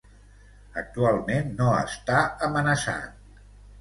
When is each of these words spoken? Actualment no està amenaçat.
Actualment 0.81 1.53
no 1.59 1.69
està 1.81 2.17
amenaçat. 2.49 3.45